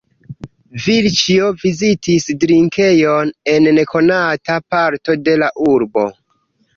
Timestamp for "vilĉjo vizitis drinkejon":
0.83-3.33